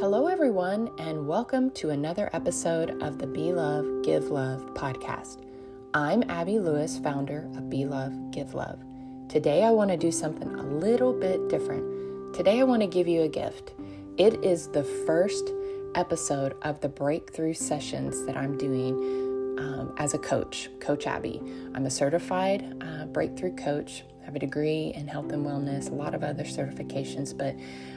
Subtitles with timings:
[0.00, 5.44] Hello, everyone, and welcome to another episode of the Be Love, Give Love podcast.
[5.92, 8.82] I'm Abby Lewis, founder of Be Love, Give Love.
[9.28, 12.34] Today, I want to do something a little bit different.
[12.34, 13.74] Today, I want to give you a gift.
[14.16, 15.50] It is the first
[15.94, 19.19] episode of the breakthrough sessions that I'm doing
[19.60, 21.40] um, as a coach, Coach Abby.
[21.74, 25.94] I'm a certified uh, breakthrough coach I have a degree in health and wellness, a
[25.94, 27.54] lot of other certifications, but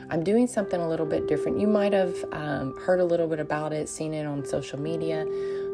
[0.09, 1.59] I'm doing something a little bit different.
[1.59, 5.26] You might have um, heard a little bit about it, seen it on social media,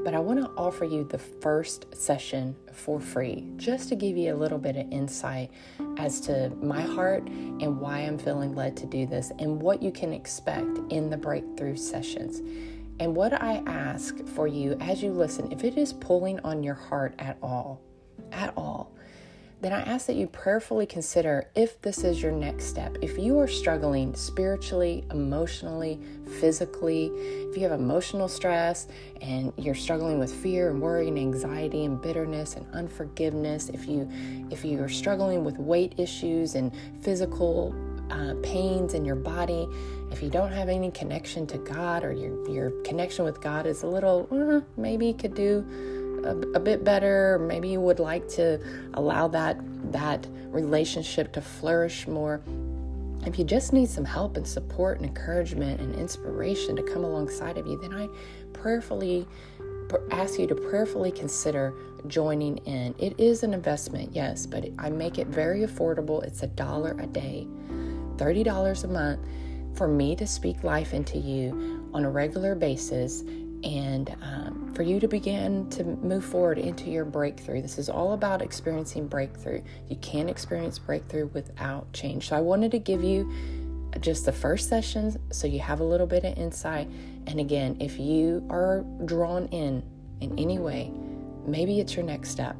[0.03, 4.33] but I want to offer you the first session for free just to give you
[4.33, 5.51] a little bit of insight
[5.97, 9.91] as to my heart and why I'm feeling led to do this and what you
[9.91, 12.41] can expect in the breakthrough sessions.
[12.99, 16.75] And what I ask for you as you listen, if it is pulling on your
[16.75, 17.81] heart at all,
[18.31, 18.91] at all,
[19.61, 22.97] then I ask that you prayerfully consider if this is your next step.
[23.01, 25.99] If you are struggling spiritually, emotionally,
[26.39, 27.07] physically,
[27.49, 28.87] if you have emotional stress
[29.21, 34.09] and you're struggling with fear and worry and anxiety and bitterness and unforgiveness, if you
[34.49, 37.75] if you are struggling with weight issues and physical
[38.11, 39.67] uh, pains in your body,
[40.11, 43.83] if you don't have any connection to God or your your connection with God is
[43.83, 45.65] a little uh, maybe could do
[46.25, 48.59] a, a bit better, maybe you would like to
[48.95, 49.57] allow that
[49.91, 52.41] that relationship to flourish more.
[53.25, 57.57] If you just need some help and support and encouragement and inspiration to come alongside
[57.57, 58.07] of you, then I
[58.53, 59.27] prayerfully
[60.11, 61.73] ask you to prayerfully consider
[62.07, 62.95] joining in.
[62.97, 66.23] It is an investment, yes, but I make it very affordable.
[66.23, 67.45] It's a dollar a day,
[68.17, 69.19] $30 a month
[69.75, 73.23] for me to speak life into you on a regular basis
[73.63, 77.61] and um, for you to begin to move forward into your breakthrough.
[77.61, 79.61] This is all about experiencing breakthrough.
[79.89, 82.29] You can't experience breakthrough without change.
[82.29, 83.29] So, I wanted to give you
[83.99, 86.87] just the first sessions so you have a little bit of insight.
[87.27, 89.83] And again, if you are drawn in
[90.21, 90.91] in any way,
[91.45, 92.55] maybe it's your next step.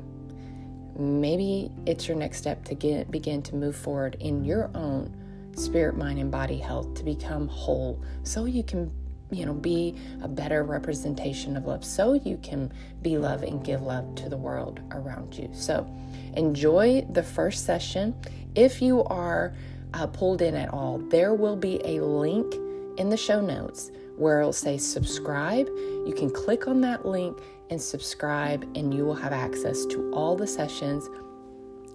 [0.97, 5.15] Maybe it's your next step to get begin to move forward in your own
[5.59, 8.91] spirit, mind, and body health to become whole so you can
[9.31, 12.71] you know, be a better representation of love so you can
[13.01, 15.49] be love and give love to the world around you.
[15.53, 15.87] So
[16.35, 18.15] enjoy the first session.
[18.55, 19.53] If you are
[19.93, 22.55] uh, pulled in at all, there will be a link
[22.97, 25.67] in the show notes where it'll say subscribe.
[25.67, 27.37] You can click on that link
[27.69, 31.07] and subscribe, and you will have access to all the sessions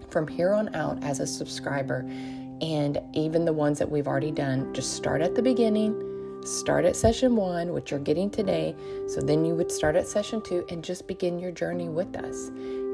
[0.08, 2.08] from here on out as a subscriber.
[2.60, 6.10] And even the ones that we've already done, just start at the beginning
[6.44, 8.76] start at session one, which you're getting today.
[9.06, 12.48] So then you would start at session two and just begin your journey with us.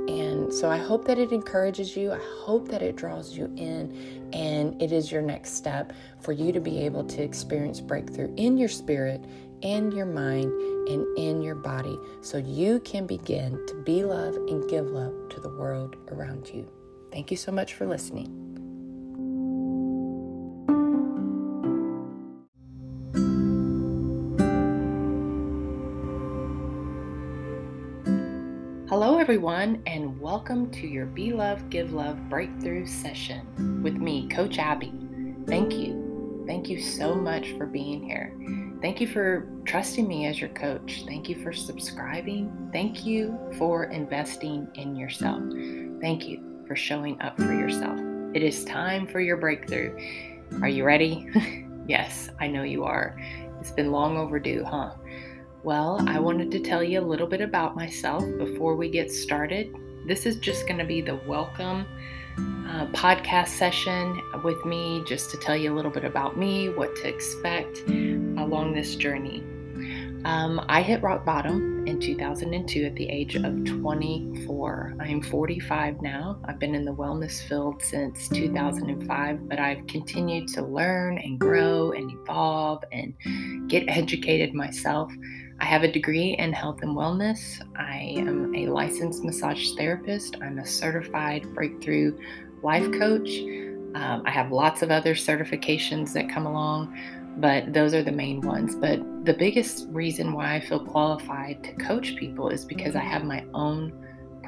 [0.08, 2.12] And so I hope that it encourages you.
[2.12, 6.52] I hope that it draws you in and it is your next step for you
[6.52, 9.24] to be able to experience breakthrough in your spirit,
[9.60, 10.52] in your mind,
[10.88, 15.40] and in your body so you can begin to be love and give love to
[15.40, 16.68] the world around you.
[17.12, 18.49] Thank you so much for listening.
[29.30, 34.92] Everyone, and welcome to your Be Love, Give Love breakthrough session with me, Coach Abby.
[35.46, 36.42] Thank you.
[36.48, 38.34] Thank you so much for being here.
[38.82, 41.04] Thank you for trusting me as your coach.
[41.06, 42.70] Thank you for subscribing.
[42.72, 45.40] Thank you for investing in yourself.
[46.00, 48.00] Thank you for showing up for yourself.
[48.34, 49.96] It is time for your breakthrough.
[50.60, 51.28] Are you ready?
[51.86, 53.16] yes, I know you are.
[53.60, 54.90] It's been long overdue, huh?
[55.62, 59.76] Well, I wanted to tell you a little bit about myself before we get started.
[60.06, 61.84] This is just going to be the welcome
[62.66, 66.96] uh, podcast session with me, just to tell you a little bit about me, what
[66.96, 69.44] to expect along this journey.
[70.24, 74.94] Um, I hit rock bottom in 2002 at the age of 24.
[74.98, 76.38] I'm 45 now.
[76.44, 81.92] I've been in the wellness field since 2005, but I've continued to learn and grow
[81.92, 83.14] and evolve and
[83.68, 85.10] get educated myself.
[85.60, 87.60] I have a degree in health and wellness.
[87.76, 90.36] I am a licensed massage therapist.
[90.40, 92.18] I'm a certified breakthrough
[92.62, 93.28] life coach.
[93.94, 96.96] Um, I have lots of other certifications that come along,
[97.38, 98.74] but those are the main ones.
[98.74, 103.24] But the biggest reason why I feel qualified to coach people is because I have
[103.24, 103.92] my own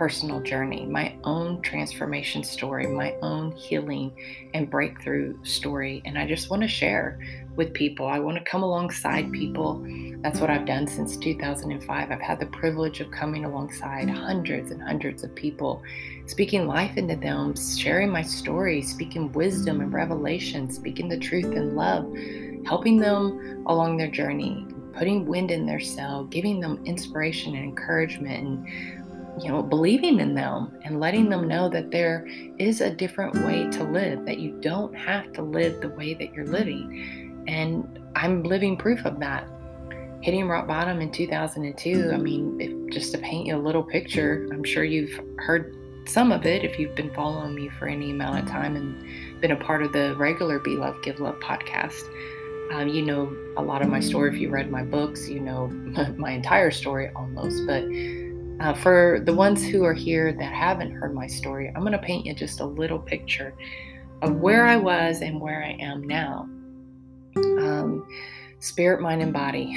[0.02, 4.12] personal journey, my own transformation story, my own healing
[4.52, 6.02] and breakthrough story.
[6.04, 7.20] And I just want to share
[7.54, 8.08] with people.
[8.08, 9.80] I want to come alongside people.
[10.22, 12.10] That's what I've done since 2005.
[12.10, 15.80] I've had the privilege of coming alongside hundreds and hundreds of people,
[16.26, 21.76] speaking life into them, sharing my story, speaking wisdom and revelation, speaking the truth and
[21.76, 22.12] love,
[22.66, 28.48] helping them along their journey, putting wind in their sail, giving them inspiration and encouragement
[28.48, 29.01] and
[29.40, 32.26] you know, believing in them and letting them know that there
[32.58, 36.34] is a different way to live, that you don't have to live the way that
[36.34, 37.44] you're living.
[37.48, 39.48] And I'm living proof of that.
[40.20, 44.48] Hitting rock bottom in 2002, I mean, if, just to paint you a little picture,
[44.52, 45.76] I'm sure you've heard
[46.06, 49.52] some of it if you've been following me for any amount of time and been
[49.52, 52.04] a part of the regular Be Love, Give Love podcast.
[52.72, 54.32] Um, you know a lot of my story.
[54.32, 55.66] If you read my books, you know
[56.16, 57.66] my entire story almost.
[57.66, 57.84] But
[58.62, 61.98] uh, for the ones who are here that haven't heard my story, I'm going to
[61.98, 63.54] paint you just a little picture
[64.22, 66.48] of where I was and where I am now.
[67.36, 68.06] Um,
[68.60, 69.76] spirit, mind, and body,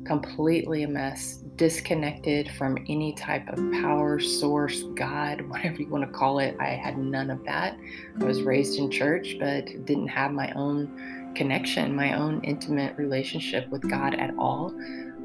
[0.06, 6.18] completely a mess, disconnected from any type of power, source, God, whatever you want to
[6.18, 6.56] call it.
[6.58, 7.76] I had none of that.
[8.18, 13.68] I was raised in church, but didn't have my own connection, my own intimate relationship
[13.68, 14.72] with God at all.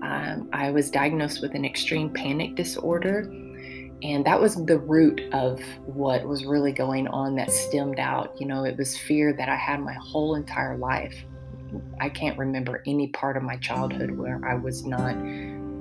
[0.03, 3.21] Um, I was diagnosed with an extreme panic disorder,
[4.03, 8.35] and that was the root of what was really going on that stemmed out.
[8.39, 11.15] You know, it was fear that I had my whole entire life.
[12.01, 15.15] I can't remember any part of my childhood where I was not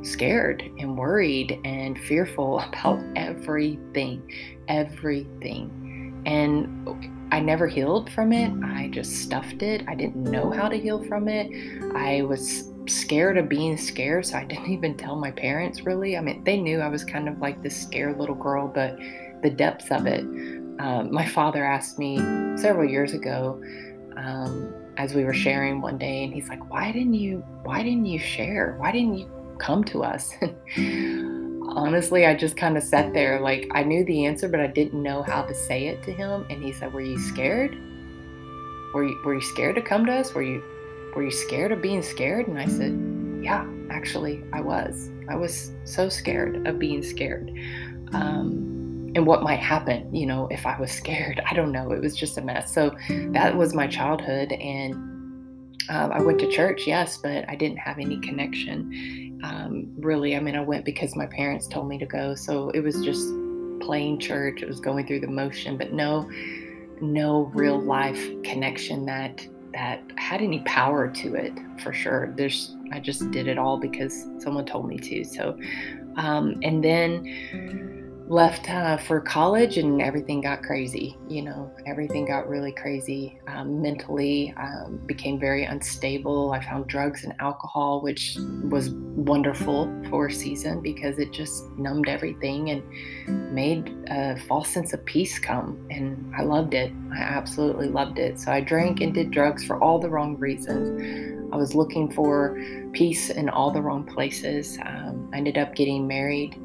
[0.05, 4.23] scared and worried and fearful about everything,
[4.69, 6.23] everything.
[6.27, 8.53] And I never healed from it.
[8.65, 9.83] I just stuffed it.
[9.89, 11.51] I didn't know how to heal from it.
[11.97, 16.17] I was scared of being scared, so I didn't even tell my parents really.
[16.17, 18.99] I mean, they knew I was kind of like this scared little girl, but
[19.43, 20.25] the depths of it.
[20.79, 22.17] Um, my father asked me
[22.56, 23.62] several years ago,
[24.17, 27.38] um, as we were sharing one day, and he's like, "Why didn't you?
[27.62, 28.76] Why didn't you share?
[28.79, 30.34] Why didn't you come to us?"
[31.75, 35.02] Honestly, I just kind of sat there, like I knew the answer, but I didn't
[35.02, 36.46] know how to say it to him.
[36.50, 37.76] And he said, "Were you scared?
[38.94, 40.34] Were you Were you scared to come to us?
[40.34, 40.62] Were you
[41.14, 42.49] were you scared of being scared?
[42.49, 42.99] And I said,
[43.43, 45.11] Yeah, actually, I was.
[45.29, 47.50] I was so scared of being scared.
[48.12, 51.41] Um, and what might happen, you know, if I was scared.
[51.49, 51.93] I don't know.
[51.93, 52.73] It was just a mess.
[52.73, 54.53] So that was my childhood.
[54.53, 54.94] And
[55.88, 59.41] um, I went to church, yes, but I didn't have any connection.
[59.43, 62.35] Um, really, I mean, I went because my parents told me to go.
[62.35, 63.29] So it was just
[63.81, 64.62] plain church.
[64.62, 66.31] It was going through the motion, but no,
[67.00, 71.53] no real life connection that that had any power to it
[71.83, 72.33] for sure.
[72.37, 75.25] There's I just did it all because someone told me to.
[75.25, 75.59] So
[76.17, 77.92] um, and then
[78.32, 83.82] left uh, for college and everything got crazy you know everything got really crazy um,
[83.82, 86.52] mentally um, became very unstable.
[86.52, 88.38] I found drugs and alcohol which
[88.70, 94.94] was wonderful for a season because it just numbed everything and made a false sense
[94.94, 96.90] of peace come and i loved it.
[97.14, 98.40] I absolutely loved it.
[98.40, 101.52] So i drank and did drugs for all the wrong reasons.
[101.52, 102.58] I was looking for
[102.94, 104.79] peace in all the wrong places.
[104.87, 106.56] Um, i ended up getting married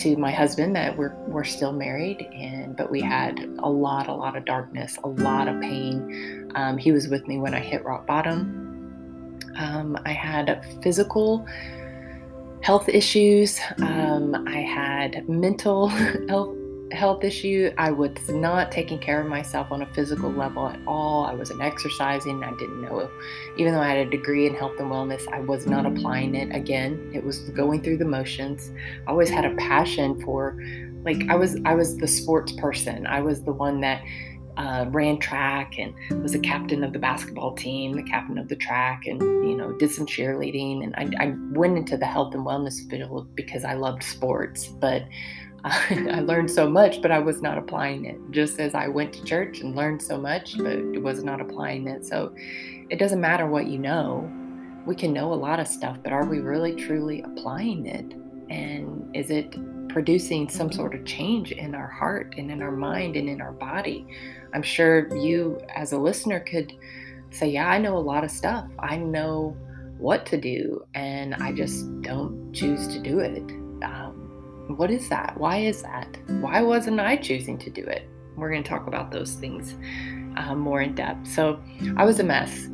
[0.00, 4.14] to my husband that we're we're still married and but we had a lot a
[4.14, 6.50] lot of darkness a lot of pain.
[6.54, 9.38] Um, he was with me when i hit rock bottom.
[9.56, 11.46] Um, i had physical
[12.62, 13.60] health issues.
[13.78, 15.88] Um, i had mental
[16.28, 16.56] health
[16.92, 17.72] health issue.
[17.78, 21.24] I was not taking care of myself on a physical level at all.
[21.24, 22.42] I wasn't exercising.
[22.42, 23.10] I didn't know,
[23.56, 26.54] even though I had a degree in health and wellness, I was not applying it.
[26.54, 28.70] Again, it was going through the motions.
[29.06, 30.60] I always had a passion for,
[31.04, 33.06] like, I was I was the sports person.
[33.06, 34.02] I was the one that
[34.56, 38.56] uh, ran track and was a captain of the basketball team, the captain of the
[38.56, 40.84] track, and you know did some cheerleading.
[40.84, 45.04] And I, I went into the health and wellness field because I loved sports, but
[45.64, 48.18] I learned so much, but I was not applying it.
[48.30, 52.06] Just as I went to church and learned so much, but was not applying it.
[52.06, 54.30] So it doesn't matter what you know.
[54.86, 58.14] We can know a lot of stuff, but are we really truly applying it?
[58.48, 59.54] And is it
[59.90, 63.52] producing some sort of change in our heart and in our mind and in our
[63.52, 64.06] body?
[64.54, 66.72] I'm sure you, as a listener, could
[67.30, 68.66] say, Yeah, I know a lot of stuff.
[68.78, 69.56] I know
[69.98, 73.42] what to do, and I just don't choose to do it.
[73.84, 74.09] Um,
[74.76, 75.36] what is that?
[75.36, 76.16] Why is that?
[76.40, 78.08] Why wasn't I choosing to do it?
[78.36, 79.74] We're going to talk about those things
[80.36, 81.26] uh, more in depth.
[81.26, 81.60] So
[81.96, 82.68] I was a mess,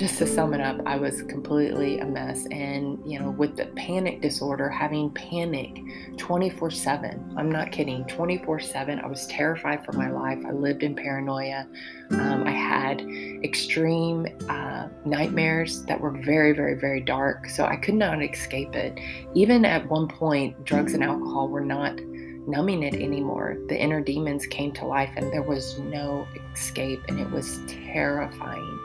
[0.00, 2.46] just to sum it up, I was completely a mess.
[2.46, 5.78] And, you know, with the panic disorder, having panic
[6.16, 10.38] 24 7, I'm not kidding, 24 7, I was terrified for my life.
[10.46, 11.66] I lived in paranoia.
[12.12, 13.02] Um, I had
[13.44, 17.50] extreme uh, nightmares that were very, very, very dark.
[17.50, 18.98] So I could not escape it.
[19.34, 22.00] Even at one point, drugs and alcohol were not
[22.46, 23.58] numbing it anymore.
[23.68, 28.78] The inner demons came to life and there was no escape, and it was terrifying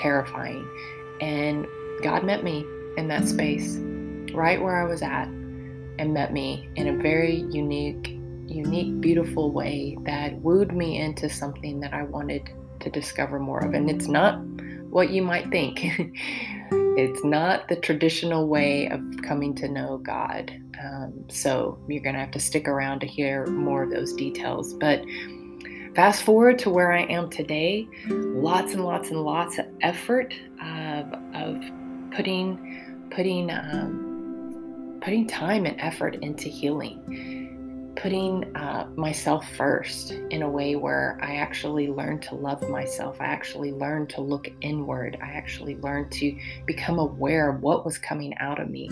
[0.00, 0.68] terrifying.
[1.20, 1.66] And
[2.02, 2.64] God met me
[2.96, 3.76] in that space,
[4.32, 8.08] right where I was at, and met me in a very unique,
[8.46, 12.48] unique, beautiful way that wooed me into something that I wanted
[12.80, 13.74] to discover more of.
[13.74, 14.40] And it's not
[14.90, 15.80] what you might think.
[16.70, 20.52] it's not the traditional way of coming to know God.
[20.82, 24.74] Um, so you're going to have to stick around to hear more of those details.
[24.74, 25.02] But
[25.98, 31.12] Fast forward to where I am today, lots and lots and lots of effort of,
[31.34, 31.60] of
[32.12, 40.48] putting putting um, putting time and effort into healing, putting uh, myself first in a
[40.48, 43.20] way where I actually learned to love myself.
[43.20, 45.18] I actually learned to look inward.
[45.20, 48.86] I actually learned to become aware of what was coming out of me,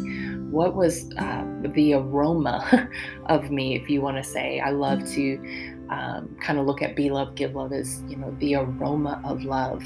[0.51, 2.91] what was uh, the aroma
[3.27, 4.59] of me, if you want to say.
[4.59, 8.35] I love to um, kind of look at be love give love as you know
[8.39, 9.85] the aroma of love.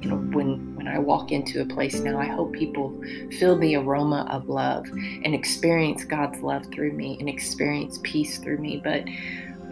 [0.00, 2.98] You know when when i walk into a place now i hope people
[3.38, 8.58] feel the aroma of love and experience god's love through me and experience peace through
[8.58, 8.80] me.
[8.82, 9.04] But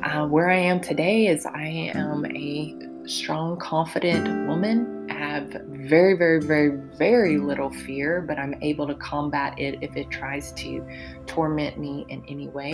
[0.02, 2.76] uh, where i am today is i am a
[3.08, 9.58] strong confident woman have very very very very little fear but i'm able to combat
[9.58, 10.86] it if it tries to
[11.26, 12.72] torment me in any way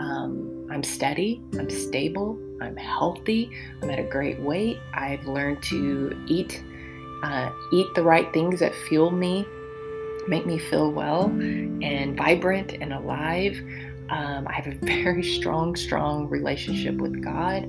[0.00, 3.50] um, I'm steady, I'm stable, I'm healthy,
[3.82, 4.78] I'm at a great weight.
[4.92, 6.62] I've learned to eat
[7.22, 9.44] uh, eat the right things that fuel me,
[10.28, 13.58] make me feel well and vibrant and alive.
[14.10, 17.64] Um, I have a very strong, strong relationship with God.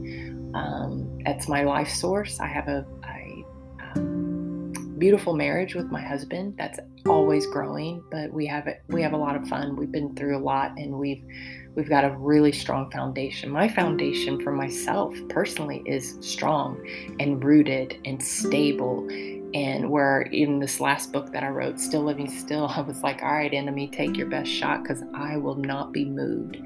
[0.53, 2.39] Um, that's my life source.
[2.39, 2.85] I have a,
[4.99, 6.55] beautiful marriage with my husband.
[6.57, 8.67] That's always growing, but we have.
[8.89, 9.75] We have a lot of fun.
[9.75, 11.23] We've been through a lot, and we've
[11.75, 13.49] we've got a really strong foundation.
[13.49, 16.85] My foundation for myself personally is strong
[17.19, 19.07] and rooted and stable.
[19.55, 23.23] And where in this last book that I wrote, Still Living Still, I was like,
[23.23, 26.57] all right, enemy, take your best shot because I will not be moved.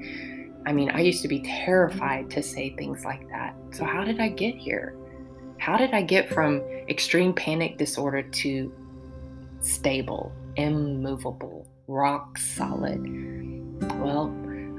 [0.66, 3.54] I mean, I used to be terrified to say things like that.
[3.72, 4.96] So, how did I get here?
[5.64, 8.70] How did I get from extreme panic disorder to
[9.60, 13.00] stable, immovable, rock solid?
[13.98, 14.30] Well,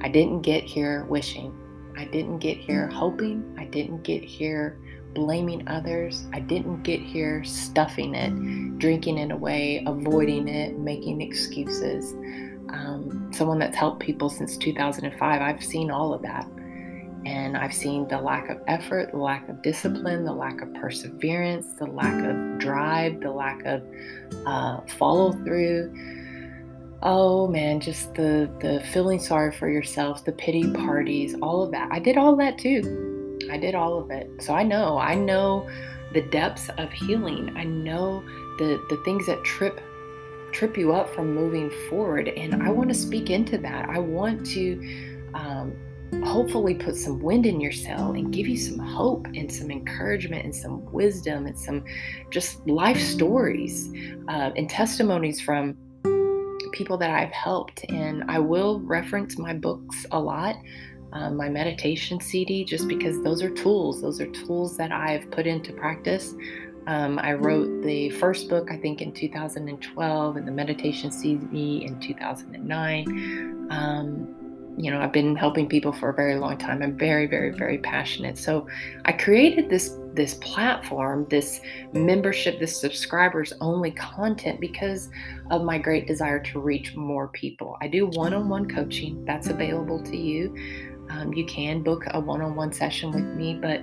[0.03, 1.51] I didn't get here wishing.
[1.97, 3.55] I didn't get here hoping.
[3.57, 4.77] I didn't get here
[5.15, 6.27] blaming others.
[6.33, 12.13] I didn't get here stuffing it, drinking it away, avoiding it, making excuses.
[12.69, 16.47] Um, someone that's helped people since 2005, I've seen all of that.
[17.25, 21.67] And I've seen the lack of effort, the lack of discipline, the lack of perseverance,
[21.79, 23.81] the lack of drive, the lack of
[24.45, 25.91] uh, follow through
[27.05, 31.87] oh man, just the the feeling sorry for yourself, the pity parties, all of that.
[31.91, 33.37] I did all that too.
[33.51, 34.29] I did all of it.
[34.41, 35.69] So I know, I know
[36.13, 37.55] the depths of healing.
[37.55, 38.23] I know
[38.57, 39.79] the the things that trip
[40.51, 43.89] trip you up from moving forward and I want to speak into that.
[43.89, 44.79] I want to
[45.33, 45.75] um,
[46.23, 50.45] hopefully put some wind in your sail and give you some hope and some encouragement
[50.45, 51.83] and some wisdom and some
[52.29, 53.91] just life stories
[54.27, 55.77] uh, and testimonies from
[56.71, 57.85] people that I've helped.
[57.89, 60.55] And I will reference my books a lot,
[61.13, 64.01] um, my meditation CD, just because those are tools.
[64.01, 66.35] Those are tools that I've put into practice.
[66.87, 71.99] Um, I wrote the first book, I think, in 2012, and the meditation CD in
[71.99, 73.67] 2009.
[73.71, 74.44] Um,
[74.77, 76.81] you know, I've been helping people for a very long time.
[76.81, 78.37] I'm very, very, very passionate.
[78.37, 78.67] So
[79.05, 81.59] I created this this platform, this
[81.91, 85.09] membership, this subscribers only content because
[85.51, 87.77] of my great desire to reach more people.
[87.81, 90.55] I do one-on-one coaching that's available to you.
[91.09, 93.81] Um, you can book a one-on-one session with me, but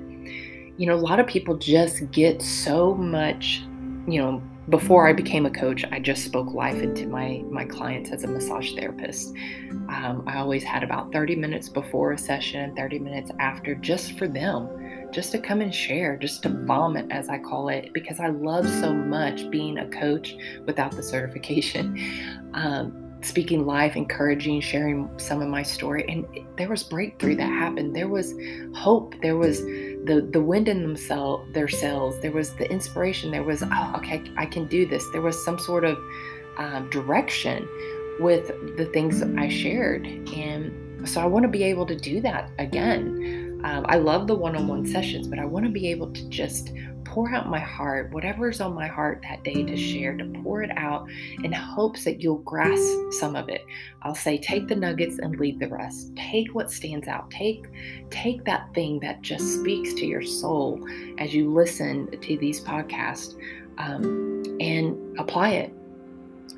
[0.78, 3.62] you know, a lot of people just get so much,
[4.06, 8.10] you know, before I became a coach, I just spoke life into my my clients
[8.10, 9.34] as a massage therapist.
[9.88, 14.16] Um, I always had about 30 minutes before a session, and 30 minutes after, just
[14.18, 14.68] for them,
[15.12, 18.68] just to come and share, just to vomit, as I call it, because I love
[18.68, 21.98] so much being a coach without the certification.
[22.54, 26.04] Um, speaking life, encouraging, sharing some of my story.
[26.08, 26.26] And
[26.58, 27.94] there was breakthrough that happened.
[27.94, 28.34] There was
[28.74, 29.14] hope.
[29.22, 29.62] There was
[30.04, 34.22] the the wind in themselves their cells there was the inspiration there was oh okay
[34.36, 35.04] i can do this.
[35.12, 35.98] There was some sort of
[36.58, 37.68] um, direction
[38.20, 42.50] with the things i shared and so i want to be able to do that
[42.58, 43.60] again.
[43.64, 46.72] Um, i love the one-on-one sessions but i want to be able to just
[47.04, 50.70] pour out my heart, whatever's on my heart that day to share, to pour it
[50.76, 51.08] out
[51.42, 53.64] in hopes that you'll grasp some of it.
[54.02, 56.14] I'll say take the nuggets and leave the rest.
[56.16, 57.30] Take what stands out.
[57.30, 57.66] Take
[58.10, 60.80] take that thing that just speaks to your soul
[61.18, 63.36] as you listen to these podcasts
[63.78, 65.72] um, and apply it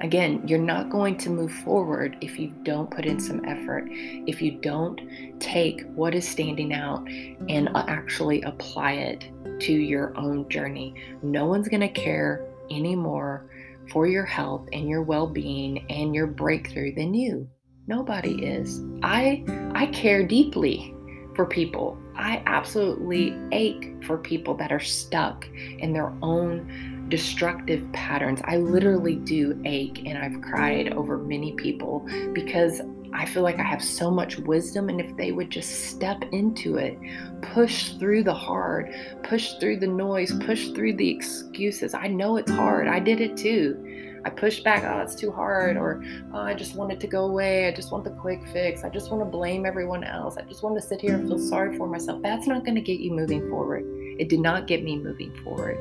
[0.01, 4.43] Again, you're not going to move forward if you don't put in some effort, if
[4.43, 5.01] you don't
[5.41, 10.95] take what is standing out and uh, actually apply it to your own journey.
[11.23, 13.47] No one's going to care anymore
[13.91, 17.49] for your health and your well-being and your breakthrough than you.
[17.87, 18.81] Nobody is.
[19.03, 20.95] I I care deeply
[21.37, 21.99] for people.
[22.17, 25.47] I absolutely ache for people that are stuck
[25.79, 28.41] in their own destructive patterns.
[28.45, 32.81] I literally do ache and I've cried over many people because
[33.17, 36.79] I feel like I have so much wisdom, and if they would just step into
[36.79, 36.99] it,
[37.43, 38.93] push through the hard,
[39.23, 41.95] push through the noise, push through the excuses.
[41.95, 42.89] I know it's hard.
[42.89, 44.21] I did it too.
[44.25, 47.27] I pushed back, oh, it's too hard, or oh, I just want it to go
[47.27, 47.69] away.
[47.69, 48.83] I just want the quick fix.
[48.83, 50.37] I just want to blame everyone else.
[50.37, 52.21] I just want to sit here and feel sorry for myself.
[52.21, 53.85] That's not going to get you moving forward.
[54.19, 55.79] It did not get me moving forward.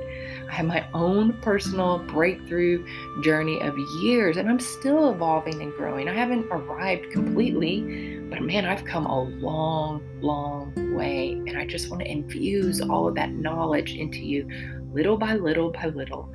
[0.49, 2.85] I had my own personal breakthrough
[3.21, 6.07] journey of years, and I'm still evolving and growing.
[6.07, 11.31] I haven't arrived completely, but man, I've come a long, long way.
[11.31, 14.47] And I just want to infuse all of that knowledge into you
[14.93, 16.31] little by little by little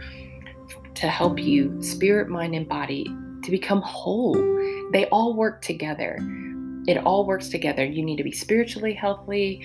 [0.94, 3.04] to help you, spirit, mind, and body,
[3.44, 4.34] to become whole.
[4.92, 6.18] They all work together.
[6.88, 7.84] It all works together.
[7.84, 9.62] You need to be spiritually healthy,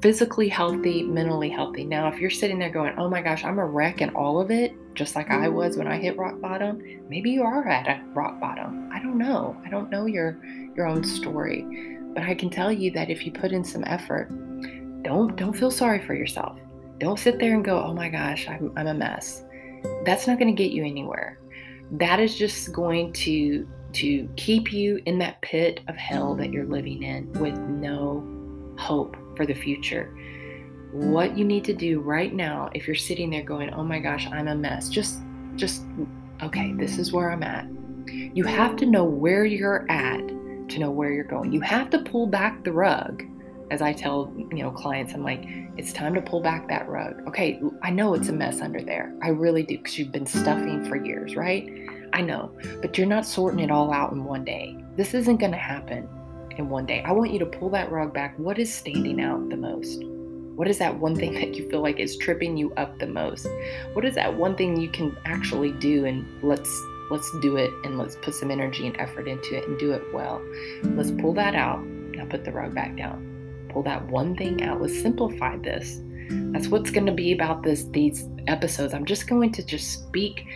[0.00, 1.84] physically healthy, mentally healthy.
[1.84, 4.50] Now, if you're sitting there going, oh my gosh, I'm a wreck in all of
[4.50, 8.02] it, just like I was when I hit rock bottom, maybe you are at a
[8.12, 8.90] rock bottom.
[8.92, 9.60] I don't know.
[9.64, 10.38] I don't know your
[10.76, 11.98] your own story.
[12.14, 14.28] But I can tell you that if you put in some effort,
[15.02, 16.58] don't don't feel sorry for yourself.
[16.98, 19.44] Don't sit there and go, oh my gosh, I'm, I'm a mess
[20.04, 21.38] that's not going to get you anywhere.
[21.92, 26.66] That is just going to to keep you in that pit of hell that you're
[26.66, 28.22] living in with no
[28.78, 30.12] hope for the future.
[30.92, 34.26] What you need to do right now if you're sitting there going, "Oh my gosh,
[34.26, 35.20] I'm a mess." Just
[35.56, 35.82] just
[36.42, 37.66] okay, this is where I'm at.
[38.34, 41.52] You have to know where you're at to know where you're going.
[41.52, 43.22] You have to pull back the rug
[43.70, 45.44] as I tell, you know, clients, I'm like,
[45.76, 47.22] it's time to pull back that rug.
[47.28, 49.14] Okay, I know it's a mess under there.
[49.22, 51.68] I really do because you've been stuffing for years, right?
[52.12, 54.82] I know, but you're not sorting it all out in one day.
[54.96, 56.08] This isn't going to happen
[56.58, 57.02] in one day.
[57.04, 58.38] I want you to pull that rug back.
[58.38, 60.02] What is standing out the most?
[60.04, 63.46] What is that one thing that you feel like is tripping you up the most?
[63.92, 66.70] What is that one thing you can actually do and let's
[67.10, 70.02] let's do it and let's put some energy and effort into it and do it
[70.12, 70.42] well.
[70.82, 71.82] Let's pull that out.
[71.86, 73.28] Now put the rug back down
[73.68, 74.80] pull that one thing out.
[74.80, 76.00] Let's simplify this.
[76.30, 78.92] That's what's going to be about this these episodes.
[78.92, 80.46] I'm just going to just speak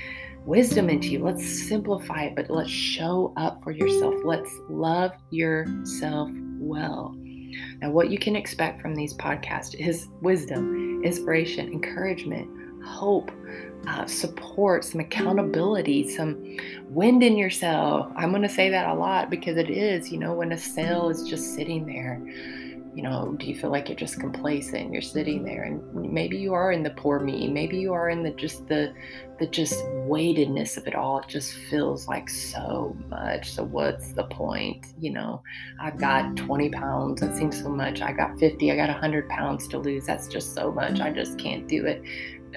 [0.44, 1.20] wisdom into you.
[1.20, 4.14] Let's simplify it, but let's show up for yourself.
[4.24, 7.14] Let's love yourself well.
[7.80, 12.48] Now, what you can expect from these podcasts is wisdom, inspiration, encouragement,
[12.84, 13.30] hope,
[13.86, 16.56] uh, support, some accountability, some
[16.88, 18.12] wind in your sail.
[18.16, 21.10] I'm going to say that a lot because it is, you know, when a sail
[21.10, 22.20] is just sitting there
[22.94, 24.92] you know, do you feel like you're just complacent?
[24.92, 25.46] You're sitting mm-hmm.
[25.46, 27.48] there, and maybe you are in the poor me.
[27.48, 28.92] Maybe you are in the just the
[29.38, 31.18] the just weightedness of it all.
[31.20, 33.52] It just feels like so much.
[33.52, 34.86] So what's the point?
[35.00, 35.42] You know,
[35.80, 36.80] I've got 20 mm-hmm.
[36.80, 37.20] pounds.
[37.22, 38.02] That seems so much.
[38.02, 38.70] I got 50.
[38.70, 40.04] I got 100 pounds to lose.
[40.04, 41.00] That's just so much.
[41.00, 42.02] I just can't do it.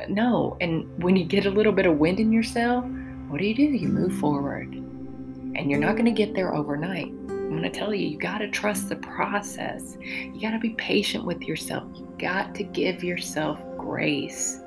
[0.09, 0.57] No.
[0.59, 2.81] And when you get a little bit of wind in your sail,
[3.29, 3.63] what do you do?
[3.63, 6.17] You move forward, and you're not going to mm-hmm.
[6.17, 7.13] get there overnight
[7.45, 9.97] I'm going to tell you, you got to trust the process.
[10.01, 11.83] You got to be patient with yourself.
[11.95, 14.59] You got to give yourself grace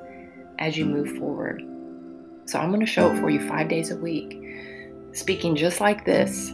[0.59, 1.61] as you move forward.
[2.45, 4.41] So I'm going to show it for you five days a week,
[5.11, 6.53] speaking just like this.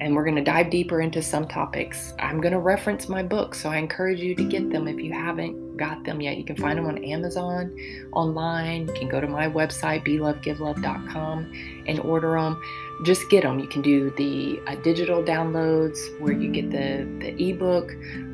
[0.00, 2.14] And we're going to dive deeper into some topics.
[2.18, 5.12] I'm going to reference my books, so I encourage you to get them if you
[5.12, 6.36] haven't got them yet.
[6.36, 7.76] You can find them on Amazon,
[8.12, 8.86] online.
[8.88, 12.60] You can go to my website, belovegivelove.com, and order them
[13.02, 13.58] just get them.
[13.58, 17.92] You can do the uh, digital downloads where you get the, the ebook,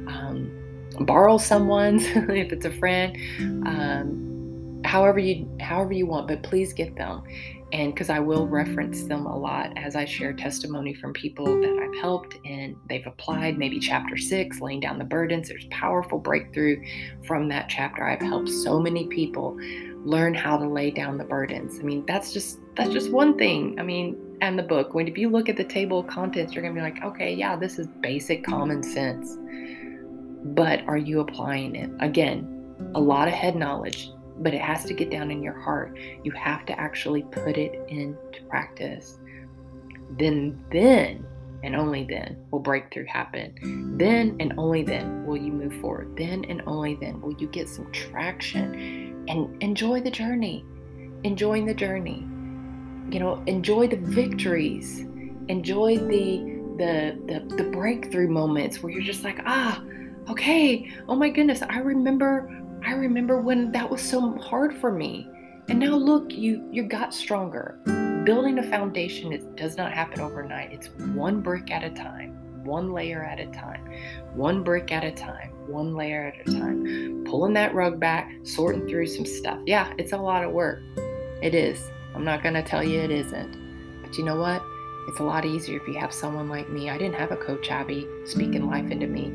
[0.09, 0.51] um,
[1.01, 3.17] borrow someone's if it's a friend,
[3.67, 6.29] um, however you however you want.
[6.29, 7.23] But please get them.
[7.75, 11.77] And because I will reference them a lot as I share testimony from people that
[11.83, 15.49] I've helped and they've applied, maybe chapter six, laying down the burdens.
[15.49, 16.81] There's powerful breakthrough
[17.27, 18.07] from that chapter.
[18.07, 19.59] I've helped so many people
[20.05, 21.81] learn how to lay down the burdens.
[21.81, 23.77] I mean, that's just that's just one thing.
[23.81, 24.95] I mean, and the book.
[24.95, 27.57] When if you look at the table of contents, you're gonna be like, okay, yeah,
[27.57, 29.37] this is basic common sense.
[30.45, 31.91] But are you applying it?
[31.99, 35.99] Again, a lot of head knowledge, but it has to get down in your heart.
[36.23, 39.19] You have to actually put it into practice.
[40.19, 41.25] Then, then,
[41.65, 43.97] and only then will breakthrough happen.
[43.97, 46.15] Then and only then will you move forward.
[46.17, 50.65] Then and only then will you get some traction and enjoy the journey.
[51.25, 52.21] Enjoying the journey.
[53.11, 55.01] You know, enjoy the victories.
[55.49, 59.83] Enjoy the the the, the breakthrough moments where you're just like, ah,
[60.29, 62.51] okay, oh my goodness, I remember
[62.87, 65.27] I remember when that was so hard for me.
[65.69, 67.79] And now look, you you got stronger.
[68.27, 70.73] Building a foundation it does not happen overnight.
[70.73, 73.91] It's one brick at a time, one layer at a time,
[74.35, 77.25] one brick at a time, one layer at a time.
[77.25, 79.59] Pulling that rug back, sorting through some stuff.
[79.65, 80.83] Yeah, it's a lot of work.
[81.41, 81.91] It is.
[82.15, 84.03] I'm not going to tell you it isn't.
[84.03, 84.63] But you know what?
[85.09, 86.91] It's a lot easier if you have someone like me.
[86.91, 89.33] I didn't have a coach Abby speaking life into me.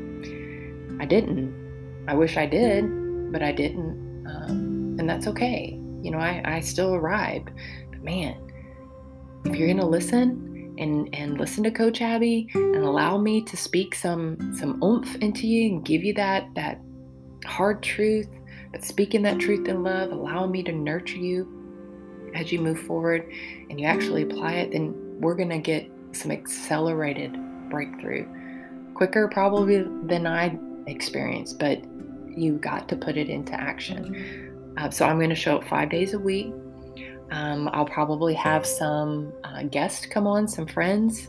[1.00, 1.52] I didn't.
[2.06, 2.99] I wish I did
[3.30, 4.26] but I didn't.
[4.26, 5.78] Um, and that's okay.
[6.02, 7.50] You know, I, I still arrived.
[7.90, 8.36] But man,
[9.44, 13.94] if you're to listen and, and listen to Coach Abby and allow me to speak
[13.94, 16.80] some some oomph into you and give you that that
[17.44, 18.28] hard truth,
[18.72, 21.56] but speaking that truth in love, allowing me to nurture you
[22.34, 23.30] as you move forward
[23.68, 27.36] and you actually apply it, then we're to get some accelerated
[27.68, 28.26] breakthrough.
[28.94, 31.82] Quicker probably than I experienced, but
[32.40, 34.74] you got to put it into action.
[34.76, 36.52] Uh, so I'm going to show up five days a week.
[37.30, 41.28] Um, I'll probably have some uh, guests come on, some friends,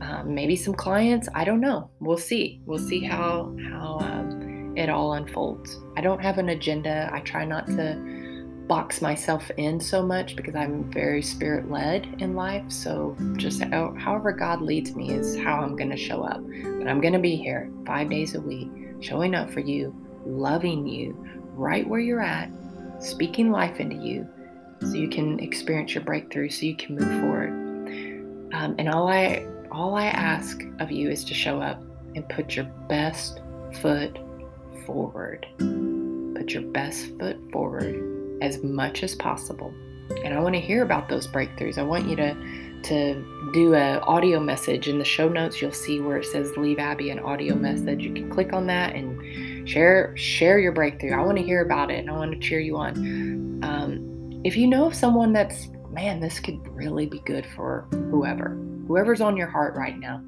[0.00, 1.28] um, maybe some clients.
[1.34, 1.90] I don't know.
[2.00, 2.60] We'll see.
[2.66, 5.80] We'll see how how um, it all unfolds.
[5.96, 7.10] I don't have an agenda.
[7.12, 8.24] I try not to
[8.68, 12.70] box myself in so much because I'm very spirit led in life.
[12.70, 16.40] So just however God leads me is how I'm going to show up.
[16.42, 19.94] But I'm going to be here five days a week, showing up for you
[20.26, 21.16] loving you
[21.54, 22.50] right where you're at,
[23.00, 24.28] speaking life into you
[24.80, 27.50] so you can experience your breakthrough, so you can move forward.
[28.52, 31.82] Um, and all I all I ask of you is to show up
[32.14, 33.40] and put your best
[33.80, 34.18] foot
[34.86, 35.46] forward.
[36.36, 39.74] Put your best foot forward as much as possible.
[40.22, 41.78] And I want to hear about those breakthroughs.
[41.78, 42.34] I want you to
[42.84, 45.62] to do an audio message in the show notes.
[45.62, 48.04] You'll see where it says leave Abby an audio message.
[48.04, 49.18] You can click on that and
[49.64, 51.12] share share your breakthrough.
[51.12, 53.60] I want to hear about it and i want to cheer you on.
[53.62, 58.58] Um, if you know of someone that's man this could really be good for whoever
[58.88, 60.22] whoever's on your heart right now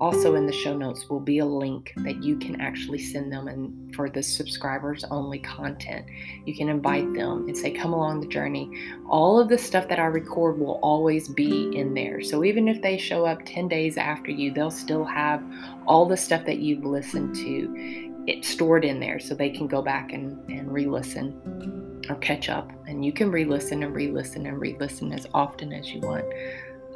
[0.00, 3.46] also in the show notes will be a link that you can actually send them
[3.46, 6.04] and for the subscribers only content
[6.44, 8.68] you can invite them and say come along the journey.
[9.08, 12.22] All of the stuff that i record will always be in there.
[12.22, 15.42] So even if they show up 10 days after you they'll still have
[15.86, 19.82] all the stuff that you've listened to it's stored in there so they can go
[19.82, 22.70] back and, and re-listen or catch up.
[22.86, 26.24] And you can re-listen and re-listen and re-listen as often as you want.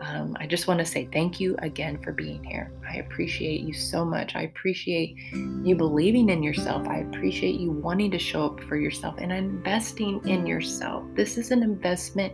[0.00, 2.70] Um, i just want to say thank you again for being here.
[2.88, 4.36] I appreciate you so much.
[4.36, 6.86] I appreciate you believing in yourself.
[6.86, 11.04] I appreciate you wanting to show up for yourself and investing in yourself.
[11.14, 12.32] This is an investment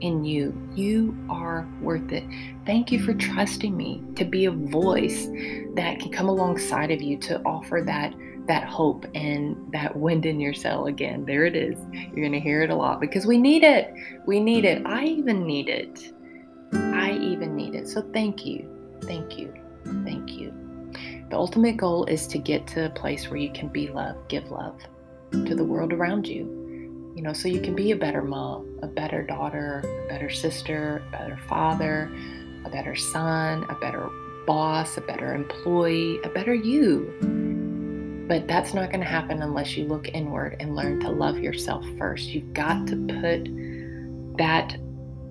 [0.00, 0.52] in you.
[0.74, 2.24] You are worth it.
[2.66, 5.26] Thank you for trusting me to be a voice
[5.74, 8.12] that can come alongside of you to offer that
[8.46, 11.24] that hope and that wind in your sail again.
[11.24, 11.78] There it is.
[11.92, 13.92] You're going to hear it a lot because we need it.
[14.26, 14.84] We need it.
[14.86, 16.12] I even need it.
[16.72, 17.88] I even need it.
[17.88, 18.68] So thank you.
[19.02, 19.52] Thank you.
[20.04, 20.52] Thank you.
[21.30, 24.50] The ultimate goal is to get to a place where you can be love, give
[24.50, 24.78] love
[25.32, 26.62] to the world around you.
[27.16, 31.02] You know, so you can be a better mom, a better daughter, a better sister,
[31.08, 32.10] a better father,
[32.64, 34.10] a better son, a better
[34.46, 37.43] boss, a better employee, a better you
[38.26, 41.84] but that's not going to happen unless you look inward and learn to love yourself
[41.98, 42.28] first.
[42.28, 44.76] You've got to put that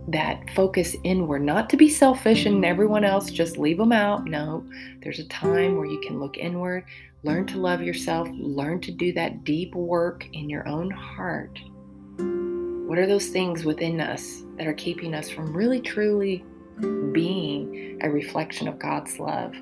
[0.09, 4.25] that focus inward, not to be selfish and everyone else just leave them out.
[4.25, 4.65] No,
[5.01, 6.83] there's a time where you can look inward,
[7.23, 11.57] learn to love yourself, learn to do that deep work in your own heart.
[12.17, 16.43] What are those things within us that are keeping us from really truly
[17.13, 19.55] being a reflection of God's love?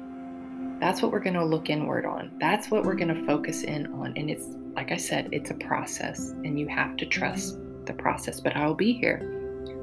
[0.82, 2.34] That's what we're going to look inward on.
[2.39, 4.13] That's what we're going to focus in on.
[4.17, 8.41] And it's, like I said, it's a process, and you have to trust the process.
[8.41, 9.41] But I'll be here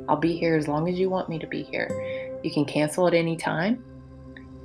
[0.08, 2.38] I'll be here as long as you want me to be here.
[2.42, 3.84] You can cancel at any time.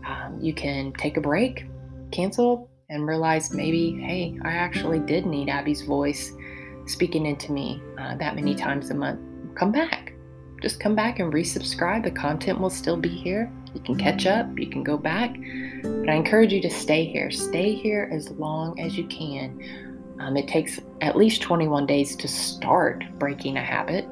[0.06, 1.66] Um, you can take a break,
[2.12, 6.32] cancel, and realize maybe, hey, I actually did need Abby's voice
[6.86, 9.20] speaking into me uh, that many times a month.
[9.56, 10.13] Come back.
[10.64, 12.06] Just come back and resubscribe.
[12.06, 13.52] The content will still be here.
[13.74, 15.36] You can catch up, you can go back.
[15.84, 17.30] But I encourage you to stay here.
[17.32, 20.16] Stay here as long as you can.
[20.22, 24.08] Um, it takes at least 21 days to start breaking a habit.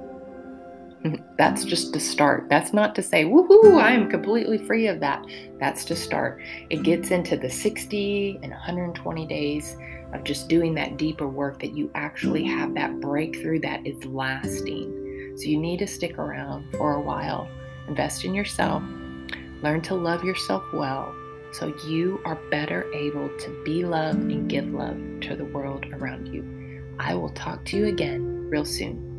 [1.37, 2.49] That's just to start.
[2.49, 5.25] That's not to say, woohoo, I am completely free of that.
[5.57, 6.41] That's to start.
[6.69, 9.77] It gets into the 60 and 120 days
[10.13, 15.00] of just doing that deeper work that you actually have that breakthrough that is lasting.
[15.35, 17.49] So you need to stick around for a while,
[17.87, 18.83] invest in yourself,
[19.61, 21.15] learn to love yourself well
[21.51, 26.33] so you are better able to be love and give love to the world around
[26.33, 26.45] you.
[26.99, 29.10] I will talk to you again real soon.